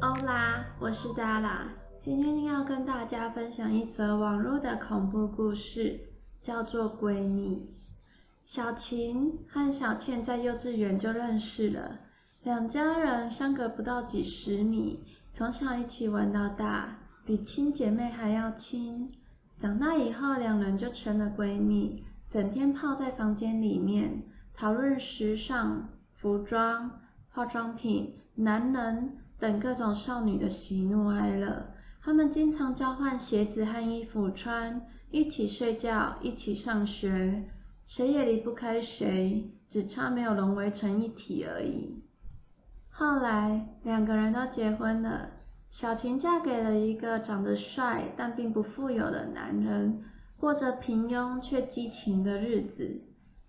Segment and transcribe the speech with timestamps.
[0.00, 1.68] 欧啦，我是 Dara，
[2.00, 6.00] 今天要跟大家分享一则网络的恐怖故事，
[6.40, 7.56] 叫做《闺蜜》。
[8.44, 11.98] 小晴和小倩在幼稚园就认识了，
[12.42, 19.10] 两家人相隔不到几十米，从小一起玩到大，比亲姐妹还要亲。
[19.58, 24.22] 长大以后，两人就成了闺蜜，整天泡在房间里面
[24.54, 26.90] 讨论时尚、服装、
[27.38, 31.68] 化妆品、男人等各种少女的喜怒哀乐。
[32.02, 37.44] 他们经常交换鞋子和衣服穿，一起睡觉，一起上学。
[37.86, 42.02] 谁也离不开谁，只差没有融为成一体而已。
[42.90, 45.28] 后来两个人都结婚了，
[45.70, 50.02] 小晴嫁给了一个长得帅但并不富有的男人，
[50.36, 53.00] 过着平庸却激情的日子。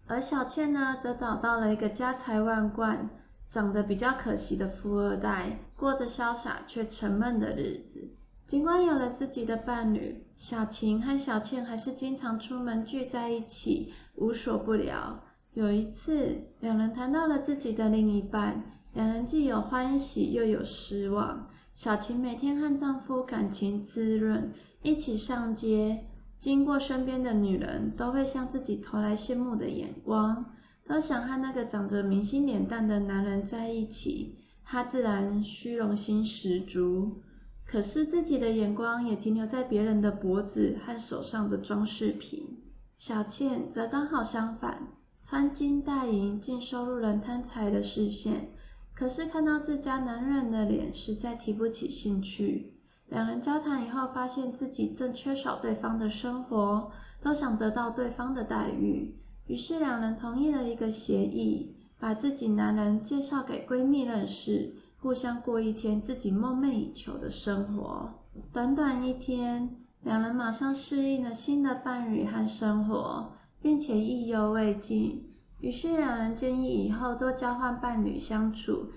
[0.05, 3.09] 而小倩呢，则找到了一个家财万贯、
[3.49, 8.09] 长得比较可惜的富二代，过着潇洒却沉闷的日子。
[8.45, 15.23] 尽管有了自己的伴侣，小晴和小倩还是经常出门聚在一起，无所不聊。
[15.53, 21.47] 有一次，两人谈到了自己的另一半，两人既有欢喜又有失望。
[21.75, 26.05] 小晴每天和丈夫感情滋润，一起上街，
[26.37, 30.45] 经过身边的女人都会向自己投来羡慕的眼光，
[30.89, 37.21] 都想和那个长着明星脸蛋的男人在一起，她自然虚荣心十足。
[37.63, 42.57] 可是自己的眼光也停留在别人的脖子和手上的装饰品。
[42.97, 44.87] 小倩则刚好相反，
[45.21, 48.49] 穿金戴银，尽收入人贪财的视线。
[48.95, 52.73] 可是看到自家男人的脸，实在提不起兴趣。
[53.09, 59.15] 两人交谈以后，发现自己正缺少对方的生活，都想得到对方的待遇。
[59.49, 64.75] 于是两人同意了一个协议，把自己男人介绍给闺蜜认识。
[65.01, 68.13] 互相过一天自己梦寐以求的生活。
[68.51, 75.33] 短短一天，两人马上适应了新的伴侣和生活，并且意犹未尽。
[75.61, 78.89] 于是两人建议以后多交换伴侣相处，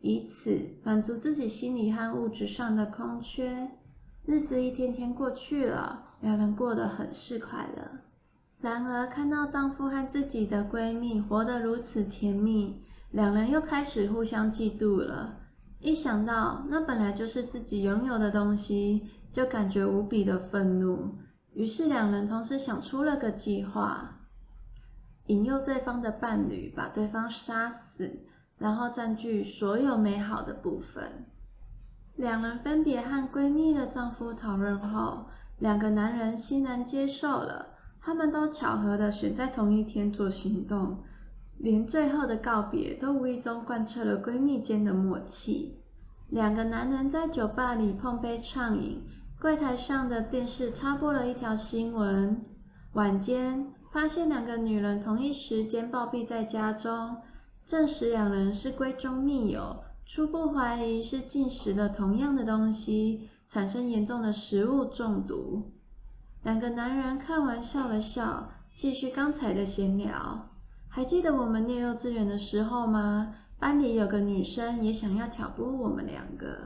[0.00, 3.70] 以此满足自己心理和物质上的空缺。
[4.24, 8.00] 日子一天天过去了，两人过得很是快乐。
[8.60, 15.38] 然而看到丈夫和自己的闺蜜活得如此甜蜜，两人又开始互相嫉妒了。
[15.78, 21.16] 一想到那本来就是自己拥有的东西，就感觉无比的愤怒。
[21.54, 24.18] 于是两人同时想出了个计划，
[25.28, 28.26] 引诱对方的伴侣把对方杀死，
[28.58, 31.24] 然后占据所有美好的部分。
[32.16, 35.28] 两人分别和闺蜜的丈夫讨论后，
[35.58, 37.79] 两个男人欣然接受了。
[38.00, 40.98] 他们都巧合地选在同一天做行动。
[41.58, 45.76] 连最后的告别都无意中贯彻了闺蜜间的默契。
[46.30, 49.02] 两个男人在酒吧里碰杯畅饮，
[49.38, 52.40] 柜台上的电视插播了一条新闻。
[52.94, 57.18] 晚间发现两个女人同一时间暴毙在家中，
[57.66, 65.72] 证实两人是闺中密友，初步怀疑是进食了同样的东西，产生严重的食物中毒。
[66.42, 70.48] 两个男人看完笑了笑，继续刚才的闲聊。
[70.88, 73.34] 还记得我们念幼稚园的时候吗？
[73.58, 76.56] 班里有个女生也想要挑拨我们两个。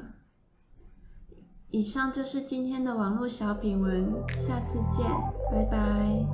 [1.70, 5.04] 以上就是今天的网络小品文，下次见，
[5.50, 6.24] 拜拜。